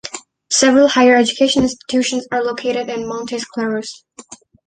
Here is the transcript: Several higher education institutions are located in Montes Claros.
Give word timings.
Several 0.49 0.87
higher 0.87 1.15
education 1.15 1.61
institutions 1.61 2.25
are 2.31 2.43
located 2.43 2.89
in 2.89 3.07
Montes 3.07 3.45
Claros. 3.45 4.03